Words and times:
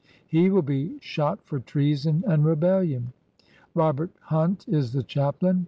He 0.25 0.49
will 0.49 0.63
be 0.63 0.97
shot 0.99 1.43
for 1.45 1.59
treason 1.59 2.23
and 2.25 2.43
rebellion. 2.43 3.13
Robert 3.75 4.09
Hunt 4.19 4.67
is 4.67 4.93
the 4.93 5.03
chaplain. 5.03 5.59